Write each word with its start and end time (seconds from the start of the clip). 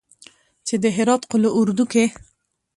چې 0.67 0.75
د 0.83 0.85
هرات 0.97 1.21
قول 1.29 1.43
اردو 1.57 1.85
کې 1.91 2.05